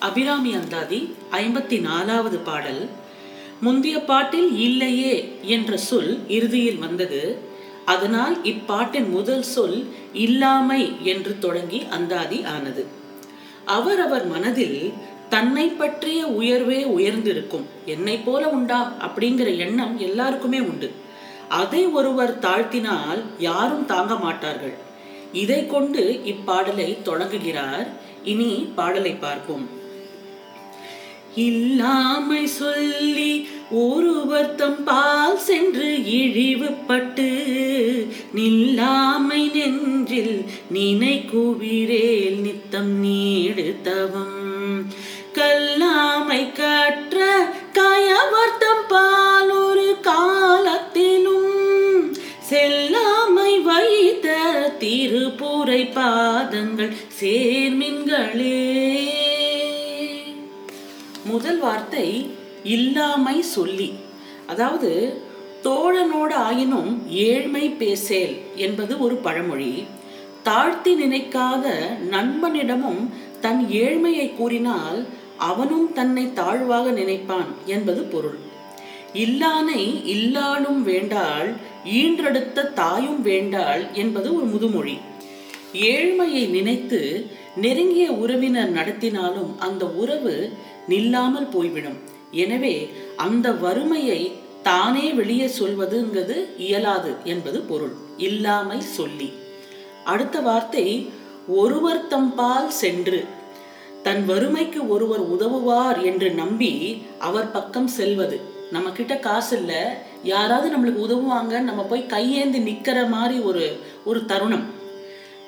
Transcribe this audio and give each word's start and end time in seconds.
அபிராமி 0.00 0.54
அந்தாதி 0.54 1.14
ஐம்பத்தி 1.32 1.80
நாலாவது 1.80 2.38
பாடல். 2.38 2.88
முந்திய 3.60 4.04
பாட்டில் 4.04 4.58
இல்லையே 4.58 5.38
என்ற 5.42 5.76
சொல் 5.76 6.28
இறுதியில் 6.28 6.78
வந்தது. 6.78 7.38
அதனால் 7.84 8.36
இப்பாட்டின் 8.42 9.08
முதல் 9.08 9.42
சொல் 9.42 9.86
இல்லாமை 10.12 10.92
என்று 11.02 11.38
தொடங்கி 11.38 11.84
அந்தாதி 11.90 12.44
ஆனது. 12.44 12.86
அவரவர் 13.64 14.26
மனதில் 14.26 14.92
தன்னை 15.28 15.68
பற்றிய 15.68 16.26
உயர்வே 16.26 16.84
உயர்ந்திருக்கும். 16.84 17.64
என்னை 17.86 18.16
போல 18.18 18.48
உண்டா 18.48 18.92
அப்படிங்கிற 19.00 19.56
எண்ணம் 19.56 19.98
எல்லாருக்குமே 19.98 20.60
உண்டு. 20.60 20.90
அதை 21.48 21.86
ஒருவர் 21.86 22.38
தாழ்த்தினால் 22.38 23.22
யாரும் 23.38 23.86
தாங்க 23.86 24.14
மாட்டார்கள். 24.14 24.76
இதை 25.32 25.66
கொண்டு 25.66 26.20
இப்பாடலை 26.24 27.02
தொடங்குகிறார். 27.02 27.88
இனி 28.24 28.68
பாடலை 28.74 29.12
பார்ப்போம். 29.12 29.77
இல்லாமை 31.34 32.46
சொல்லி 32.46 33.48
ஒருவர் 33.70 34.54
தம் 34.54 34.84
பால் 34.84 35.38
சென்று 35.38 36.04
இழிவுபட்டு 36.04 37.30
நில்லாமை 38.34 39.52
நெஞ்சில் 39.52 40.44
நினை 40.70 41.24
குவிரேல் 41.32 42.40
நித்தம் 42.40 43.04
நீடுத்தவம். 43.04 44.86
கல்லாமை 45.34 46.52
கற்ற 46.52 47.46
கயவர்த்தம் 47.72 48.86
பால் 48.88 49.50
ஒரு 49.50 50.00
காலத்திலும் 50.00 52.12
செல்லாமை 52.40 53.60
வைத்த 53.60 54.36
திருப்புரை 54.78 55.92
பாதங்கள் 55.92 56.96
சேர்மின்களே 57.20 58.67
வார்த்தை 61.68 62.08
இல்லாமை 62.76 63.36
சொல்லி 63.56 63.90
அதாவது 64.52 64.90
தோழனோடு 65.66 66.34
ஆயினும் 66.48 66.90
ஏழ்மை 67.26 67.64
பேசேல் 67.80 68.34
என்பது 68.64 68.92
ஒரு 69.04 69.16
பழமொழி. 69.26 69.72
தாழ்த்தி 70.48 70.92
நினைக்காத 71.02 71.66
நண்பனிடமும் 72.14 73.02
தன் 73.44 73.60
ஏழ்மையை 73.82 74.26
கூறினால் 74.36 74.98
அவனும் 75.48 75.88
தன்னை 75.98 76.24
தாழ்வாக 76.38 76.86
நினைப்பான் 77.00 77.50
என்பது 77.74 78.02
பொருள். 78.12 78.38
இல்லானை 79.24 79.82
இல்லானும் 80.14 80.80
வேண்டாள் 80.90 81.50
ஈன்றெடுத்த 81.98 82.66
தாயும் 82.80 83.20
வேண்டாள் 83.28 83.82
என்பது 84.02 84.28
ஒரு 84.36 84.46
முதுமொழி. 84.54 84.96
ஏழ்மையை 85.72 86.48
நினைத்து 86.48 87.26
நெருங்கிய 87.56 88.12
உறவினர் 88.12 88.72
நடத்தினாலும் 88.72 89.58
அந்த 89.58 89.86
உறவு 89.86 90.52
நில்லாமல் 90.88 91.50
போய்விடும். 91.50 91.98
எனவே 92.30 92.88
அந்த 93.16 93.52
வறுமையை 93.52 94.32
தானே 94.62 95.12
வெளியே 95.12 95.46
சொல்வதுங்கிறது 95.46 96.36
இயலாது 96.56 97.14
என்பது 97.24 97.60
பொருள். 97.60 97.92
இல்லாமை 98.16 98.80
சொல்லி. 98.80 99.32
அடுத்த 100.04 100.40
வார்த்தை 100.40 101.10
ஒருவர் 101.46 102.06
தம்பால் 102.06 102.68
சென்று. 102.68 103.24
தன் 104.02 104.24
வறுமைக்கு 104.24 104.88
ஒருவர் 104.88 105.20
உதவுவார் 105.20 106.02
என்று 106.02 106.30
நம்பி 106.30 107.02
அவர் 107.18 107.50
பக்கம் 107.50 107.86
செல்வது. 107.86 108.40
நம்ம 108.72 108.90
கிட்ட 108.90 109.16
காசு 109.16 109.58
இல்லை 109.58 109.82
யாராவது 110.22 110.76
நம்மளுக்கு 110.76 111.06
உதவுவாங்க 111.08 111.60
நம்ம 111.60 111.82
போய் 111.82 112.06
கையேந்தி 112.06 112.58
நிக்கிற 112.58 113.08
மாதிரி 113.08 113.40
ஒரு 113.40 113.76
ஒரு 114.04 114.24
தருணம். 114.24 114.77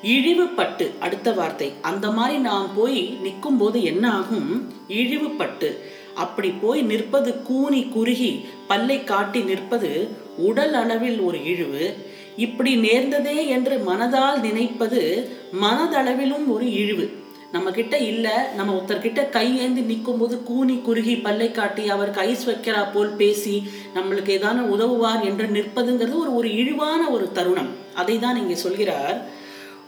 இழிவுபட்டு 0.02 0.90
அடுத்த 1.00 1.32
வார்த்தை 1.32 1.72
அந்த 1.82 2.10
மாதிரி 2.10 2.38
நான் 2.38 2.68
போய் 2.76 3.18
நிற்கும் 3.22 3.56
போது 3.56 3.82
என்ன 3.82 4.12
ஆகும்? 4.12 4.68
இழிவுபட்டு. 4.88 5.78
அப்படி 6.14 6.48
போய் 6.48 6.82
நிற்பது 6.82 7.42
கூனி 7.42 7.82
குறுகி 7.82 8.44
பல்லை 8.66 9.04
காட்டி 9.04 9.40
நிற்பது 9.40 10.08
உடல் 10.36 10.72
அளவில் 10.72 11.20
ஒரு 11.20 11.44
இழிவு. 11.44 11.96
இப்படி 12.36 12.76
நேர்ந்ததே 12.76 13.46
என்று 13.46 13.82
மனதால் 13.86 14.40
நினைப்பது 14.40 15.28
மனதளவிலும் 15.60 16.46
ஒரு 16.46 16.72
இழிவு. 16.72 17.10
நம்ம 17.52 17.70
கிட்ட 17.70 17.98
இல்ல 17.98 18.52
நம்ம 18.56 18.74
ஒருத்தர்கிட்ட 18.74 19.28
கை 19.28 19.58
ஏந்தி 19.58 19.80
நிற்கும் 19.80 20.18
போது 20.18 20.42
கூனி 20.42 20.76
குறுகி 20.76 21.16
பல்லை 21.16 21.50
காட்டி 21.50 21.88
அவர் 21.88 22.10
கை 22.10 22.36
வைக்கிறா 22.46 22.92
போல் 22.92 23.08
பேசி 23.08 23.62
நம்மளுக்கு 23.94 24.28
ஏதான 24.28 24.60
உதவுவார் 24.60 25.20
என்று 25.20 25.46
நிற்பதுங்கிறது 25.46 26.14
ஒரு 26.14 26.34
ஒரு 26.34 26.54
இழிவான 26.54 27.08
ஒரு 27.08 27.32
தருணம். 27.32 27.68
அதை 27.94 28.18
தான் 28.18 28.36
இங்கே 28.36 28.54
சொல்கிறார் 28.54 29.38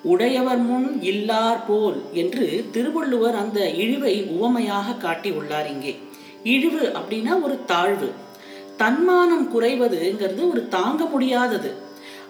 உடையவர் 0.02 0.58
முன் 0.58 1.02
இல்லார் 1.02 1.66
போல் 1.66 2.02
என்று 2.12 2.64
திருவள்ளுவர் 2.72 3.34
அந்த 3.34 3.70
இழிவை 3.70 4.22
உவமையாக 4.22 4.92
காட்டி 4.92 5.30
உள்ளார் 5.30 5.70
இங்கே. 5.70 5.98
இழிவு 6.44 6.92
அப்படின்னா 6.94 7.42
ஒரு 7.42 7.64
தாழ்வு. 7.64 8.12
தன்மானம் 8.76 9.48
குறைவதுங்கிறது 9.54 10.50
ஒரு 10.50 10.68
தாங்க 10.68 11.04
முடியாதது. 11.04 11.72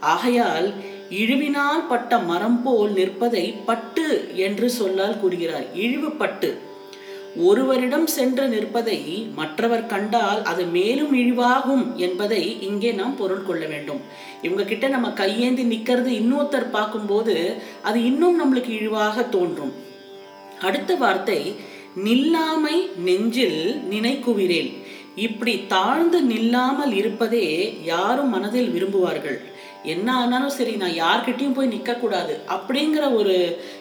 ஆகையால் 0.00 0.72
இழிவினால் 1.10 1.86
பட்ட 1.88 2.18
மரம் 2.18 2.62
போல் 2.62 2.92
நிற்பதை 2.92 3.54
பட்டு 3.66 4.30
என்று 4.34 4.70
சொல்லால் 4.70 5.20
கூறுகிறார். 5.20 5.74
இழிவு 5.74 6.10
பட்டு. 6.10 6.58
ஒருவரிடம் 7.36 8.06
சென்று 8.06 8.48
நிற்பதை 8.48 9.28
மற்றவர் 9.34 9.86
கண்டால் 9.86 10.42
அது 10.42 10.64
மேலும் 10.64 11.12
இழிவாகும் 11.14 11.96
என்பதை 11.96 12.60
இங்கே 12.60 12.92
நாம் 12.92 13.16
பொருள் 13.16 13.46
கொள்ள 13.46 13.66
வேண்டும். 13.66 14.00
இவங்க 14.42 14.64
கிட்ட 14.64 14.88
நம்ம 14.88 15.10
கையேந்தி 15.10 15.64
நிக்கிறது 15.64 16.10
இன்னொருத்தர் 16.20 16.68
பார்க்கும்போது 16.70 17.36
அது 17.82 18.04
இன்னும் 18.04 18.38
நம்மளுக்கு 18.40 18.68
இழிவாக 18.68 19.22
தோன்றும். 19.22 19.72
அடுத்த 20.60 20.94
வார்த்தை 20.94 21.54
நில்லாமை 22.04 22.76
நெஞ்சில் 22.96 23.80
நினைக்குவிரேன் 23.90 24.70
இப்படி 25.14 25.54
தாழ்ந்து 25.66 26.22
நில்லாமல் 26.22 26.92
இருப்பதே 26.92 27.78
யாரும் 27.84 28.28
மனதில் 28.28 28.70
விரும்புவார்கள். 28.70 29.40
என்ன 29.84 30.16
ஆனாலும் 30.16 30.56
சரி 30.56 30.74
நான் 30.76 30.98
யார்கிட்டையும் 31.02 31.54
போய் 31.54 31.72
நிற்கக்கூடாது 31.72 32.34
அப்படிங்கிற 32.48 33.14
ஒரு 33.14 33.36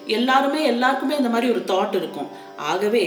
எல்லாருமே 0.06 0.64
எல்லாருக்குமே 0.64 1.16
இந்த 1.16 1.30
மாதிரி 1.30 1.52
ஒரு 1.52 1.64
தாட் 1.68 1.96
இருக்கும். 1.96 2.30
ஆகவே 2.58 3.06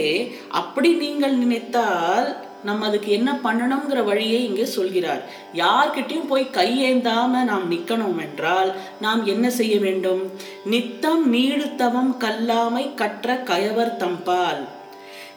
அப்படி 0.49 0.93
நீங்கள் 0.93 1.35
நினைத்தால் 1.35 2.29
நம்ம 2.63 2.85
அதுக்கு 2.85 3.11
என்ன 3.11 3.31
பண்ணணுங்கிற 3.43 4.03
வழியை 4.03 4.45
இங்கே 4.45 4.65
சொல்கிறார். 4.65 5.21
யார்கிட்டையும் 5.53 6.29
போய் 6.29 6.45
கையேந்தாம 6.53 7.43
நாம் 7.43 7.71
நிற்கணும் 7.71 8.17
என்றால் 8.17 8.71
நாம் 8.99 9.25
என்ன 9.25 9.49
செய்ய 9.49 9.79
வேண்டும்? 9.79 10.31
நித்தம் 10.65 11.33
நீடுத்தவம் 11.33 12.11
கல்லாமை 12.19 12.93
கற்ற 12.95 13.35
கயவர் 13.35 13.97
தம்பால். 13.97 14.63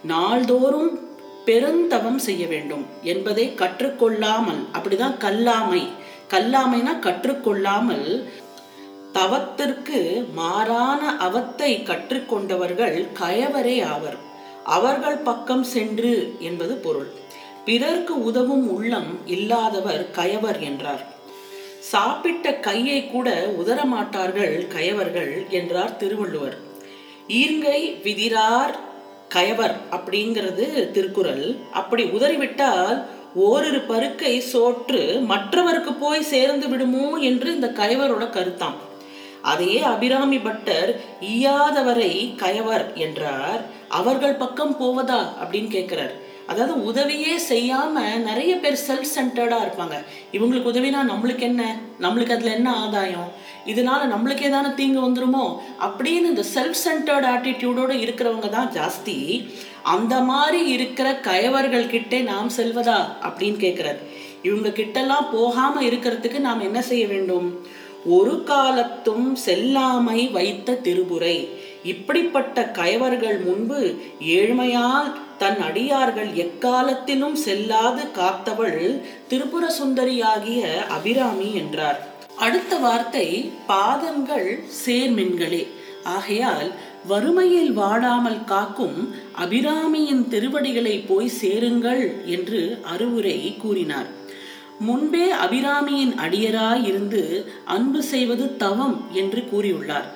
நாள்தோறும் 0.03 0.91
பெருந்தவம் 1.45 2.21
செய்ய 2.25 2.47
வேண்டும் 2.47 2.87
என்பதை 3.03 3.55
கற்றுக்கொள்ளாமல் 3.57 4.63
அப்படிதான் 4.75 5.17
கல்லாமை. 5.19 5.85
கல்லாமைனா 6.28 6.93
கற்றுக்கொள்ளாமல் 6.99 8.09
தவத்திற்கு 9.12 10.00
மாறான 10.34 11.03
அவத்தை 11.27 11.71
கற்றுக்கொண்டவர்கள் 11.91 12.97
கயவரே 13.21 13.77
ஆவர். 13.84 14.19
அவர்கள் 14.65 15.16
பக்கம் 15.16 15.65
சென்று 15.65 16.12
என்பது 16.39 16.75
பொருள். 16.77 17.11
பிறர்க்கு 17.65 18.25
உதவும் 18.25 18.66
உள்ளம் 18.71 19.27
இல்லாதவர் 19.27 20.05
கயவர் 20.19 20.61
என்றார். 20.61 21.05
சாப்பிட்ட 21.78 22.53
கையை 22.55 23.10
கூட 23.10 23.28
உதரமாட்டார்கள் 23.60 24.55
கயவர்கள் 24.77 25.49
என்றார் 25.49 25.97
திருவள்ளுவர். 25.97 26.56
ஈர்ங்கை 27.28 27.81
விதிரார் 28.03 28.75
கயவர் 29.34 29.77
அப்படிங்கிறது 29.91 30.91
திருக்குறள். 30.91 31.56
அப்படி 31.72 32.05
உதறிவிட்டால் 32.05 32.99
ஓரிரு 33.38 33.81
பருக்கை 33.81 34.43
சோற்று 34.53 35.21
மற்றவருக்கு 35.25 35.93
போய் 35.93 36.22
சேர்ந்து 36.22 36.69
விடுமோ 36.69 37.16
என்று 37.19 37.54
இந்த 37.54 37.72
கயவரோட 37.76 38.25
கருத்தாம் 38.28 38.78
அதையே 39.43 39.81
அபிராமி 39.82 40.38
பட்டர் 40.38 41.00
ஈயாதவரை 41.21 42.37
கயவர் 42.37 42.94
என்றார். 42.94 43.60
அவர்கள் 43.88 44.34
பக்கம் 44.34 44.77
போவதா? 44.77 45.32
அப்படின்னு 45.43 45.69
கேட்கிறார். 45.69 46.15
அதாவது 46.48 46.84
உதவியே 46.84 47.36
செய்யாம 47.48 48.16
நிறைய 48.16 48.56
பேர் 48.56 48.78
செல்ஃப் 48.89 49.16
சென்டர்டா 49.16 49.56
இருப்பாங்க. 49.65 49.97
இவங்களுக்கு 50.33 50.71
உதவினா 50.72 50.97
நம்மளுக்கு 51.09 51.41
என்ன? 51.41 51.77
நம்மளுக்கு 52.00 52.33
அதுல 52.33 52.50
என்ன 52.50 52.74
ஆதாயம்? 52.74 53.33
இதனால 53.66 54.03
நம்மளுக்கு 54.15 54.45
ஏதான 54.48 54.74
தீங்கு 54.74 55.00
வந்துருமோ? 55.00 55.56
அப்படின்னு 55.80 56.27
இந்த 56.28 56.45
செல்ஃப் 56.54 56.80
சென்டர்ட் 56.84 57.27
ஆட்டிடியூடோடு 57.27 57.95
இருக்கிறவங்க 58.04 58.48
தான் 58.48 58.72
ஜாஸ்தி. 58.72 59.48
அந்த 59.83 60.21
மாதிரி 60.21 60.68
இருக்கிற 60.68 61.15
கயவர்கள் 61.15 61.86
கிட்டே 61.86 62.21
நாம் 62.21 62.51
செல்வதா 62.56 62.98
அப்படின்னு 63.22 63.56
கேட்கிறார் 63.56 63.98
இவங்க 64.42 64.68
கிட்டெல்லாம் 64.68 65.30
போகாம 65.33 65.83
இருக்கிறதுக்கு 65.83 66.39
நாம் 66.39 66.60
என்ன 66.60 66.83
செய்ய 66.83 67.06
வேண்டும்? 67.06 67.66
ஒரு 68.06 68.44
காலத்தும் 68.44 69.34
செல்லாமை 69.34 70.28
வைத்த 70.28 70.78
திருபுரை. 70.83 71.48
இப்படிப்பட்ட 71.84 72.65
கயவர்கள் 72.65 73.39
முன்பு 73.39 73.94
ஏழ்மையால் 74.21 75.27
தன் 75.39 75.61
அடியார்கள் 75.61 76.31
எக்காலத்திலும் 76.45 77.35
செல்லாது 77.35 78.03
காத்தவள் 78.19 78.81
திரிபுர 79.29 79.65
சுந்தரியாகிய 79.81 80.63
அபிராமி 80.89 81.55
என்றார். 81.55 82.01
அடுத்த 82.37 82.77
வார்த்தை 82.77 83.27
பாதங்கள் 83.67 84.65
சேர்மின்களே. 84.85 85.67
ஆகையால் 86.05 86.69
வறுமையில் 87.07 87.73
வாடாமல் 87.73 88.45
காக்கும் 88.45 88.99
அபிராமியின் 89.45 90.29
திருவடிகளை 90.29 91.05
போய் 91.09 91.29
சேருங்கள் 91.29 92.05
என்று 92.25 92.79
அறிவுரை 92.83 93.57
கூறினார். 93.59 94.09
முன்பே 94.81 95.27
அபிராமியின் 95.45 96.15
அடியராய் 96.25 96.85
இருந்து 96.85 97.53
அன்பு 97.65 98.03
செய்வது 98.03 98.57
தவம் 98.57 98.97
என்று 99.13 99.41
கூறியுள்ளார். 99.53 100.09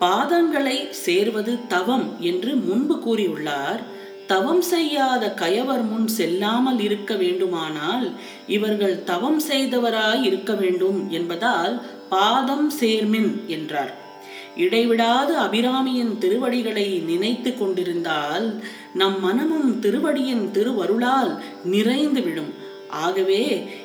பாதங்களை 0.00 0.90
சேர்வது 0.90 1.58
தவம் 1.68 2.16
என்று 2.20 2.54
முன்பு 2.54 2.96
கூறியுள்ளார். 3.06 3.82
தவம் 4.26 4.62
செய்யாத 4.62 5.24
கயவர் 5.34 5.84
முன் 5.90 6.08
செல்லாமல் 6.08 6.80
இருக்க 6.80 7.14
வேண்டுமானால் 7.14 8.06
இவர்கள் 8.46 9.04
தவம் 9.04 9.40
செய்தவராய் 9.50 10.22
இருக்க 10.22 10.52
வேண்டும் 10.54 10.98
என்பதால் 11.10 11.74
பாதம் 12.08 12.72
சேர்மின் 12.80 13.30
என்றார். 13.46 13.92
இடைவிடாது 14.56 15.32
அபிராமியின் 15.38 16.18
திருவடிகளை 16.18 16.86
நினைத்து 17.06 17.50
கொண்டிருந்தால் 17.54 18.46
நம் 18.94 19.18
மனமும் 19.20 19.80
திருவடியின் 19.80 20.50
திருவருளால் 20.50 21.32
நிறைந்து 21.64 22.22
விடும் 22.22 22.52
ஆகவே 22.88 23.42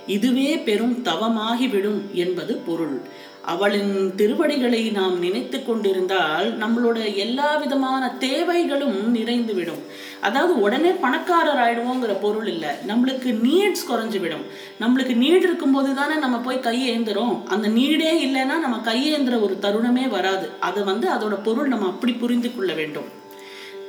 இதுவே 0.08 0.58
பெரும் 0.58 0.96
தவமாகிவிடும் 1.04 2.02
என்பது 2.14 2.56
பொருள். 2.56 2.98
அவளின் 3.46 4.16
திருவடிகளை 4.16 4.90
நாம் 4.90 5.20
நினைத்து 5.20 5.66
கொண்டிருந்தால் 5.66 6.58
நம்மளோட 6.58 7.16
எல்லா 7.16 7.56
விதமான 7.56 8.10
தேவைகளும் 8.20 9.16
நிறைந்துவிடும். 9.16 9.80
அதாவது 10.22 10.60
உடனே 10.60 10.90
பணக்காரர் 10.90 11.62
ஆயிடுவோங்கிற 11.64 12.22
பொருள் 12.22 12.48
இல்லை. 12.48 12.70
நம்மளுக்கு 12.88 13.30
நீட்ஸ் 13.48 13.88
குறைஞ்சு 13.90 14.20
விடும் 14.20 14.46
நம்மளுக்கு 14.80 15.14
நீட் 15.18 15.46
இருக்கும்போது 15.48 15.96
தானே 15.96 16.16
நம்ம 16.16 16.38
போய் 16.38 16.58
கையேந்துறோம். 16.58 17.44
அந்த 17.46 17.68
நீடே 17.68 18.12
இல்லைன்னா 18.26 18.60
நம்ம 18.66 18.82
கையேந்துற 18.86 19.42
ஒரு 19.42 19.58
தருணமே 19.62 20.08
வராது. 20.08 20.50
அதை 20.60 20.84
வந்து 20.84 21.10
அதோட 21.10 21.38
பொருள் 21.44 21.68
நம்ம 21.68 21.86
அப்படி 21.86 22.14
புரிந்து 22.14 22.56
கொள்ள 22.56 22.74
வேண்டும். 22.74 23.06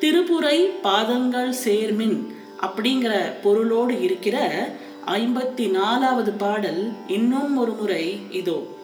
திருப்புரை 0.01 0.59
பாதங்கள் 0.83 1.55
சேர்மின் 1.65 2.27
அப்படிங்கிற 2.61 3.33
பொருளோடு 3.43 4.01
இருக்கிற 4.03 4.69
ஐம்பத்தி 5.07 5.71
நாலாவது 5.71 6.33
பாடல் 6.33 6.93
இன்னும் 7.07 7.57
ஒரு 7.57 7.73
முறை 7.73 8.21
இதோ. 8.31 8.81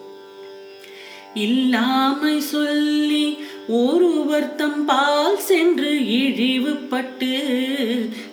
இல்லாமை 1.33 2.39
சொல்லி 2.39 3.37
ஒருவர் 3.67 4.55
தம் 4.55 4.85
பால் 4.85 5.37
சென்று 5.37 6.05
இழிவுபட்டு 6.05 7.37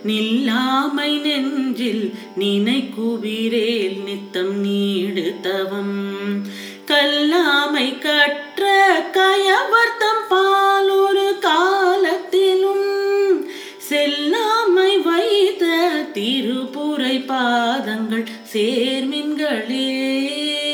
நில்லாமை 0.06 1.20
நெஞ்சில் 1.20 2.12
நினை 2.36 2.64
நினைக்குவிரேல் 2.64 4.04
நித்தம் 4.04 4.60
நீடு 4.60 5.34
தவம் 5.42 6.44
கல்லாமை 6.86 7.98
கற்ற 7.98 8.64
கயவர் 9.12 9.98
தம் 9.98 10.24
பால் 10.28 10.88
ஒரு 10.88 11.38
காலத்திலும் 11.38 13.46
செல்லாமை 13.78 15.02
வைத்த 15.02 15.64
திருப்புரை 16.14 17.26
பாதங்கள் 17.26 18.26
சேர்மின்களே. 18.52 20.65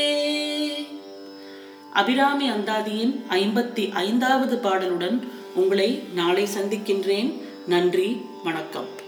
அபிராமி 1.92 2.50
அந்தாதியின் 2.50 3.20
ஐம்பத்தி 3.30 3.92
ஐந்தாவது 3.92 4.60
பாடலுடன் 4.62 5.18
உங்களை 5.54 6.02
நாளை 6.14 6.46
சந்திக்கின்றேன். 6.46 7.30
நன்றி 7.66 8.20
வணக்கம். 8.44 9.01